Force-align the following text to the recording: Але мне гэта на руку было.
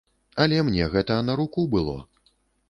Але 0.45 0.63
мне 0.69 0.87
гэта 0.95 1.19
на 1.27 1.35
руку 1.43 1.67
было. 1.77 1.95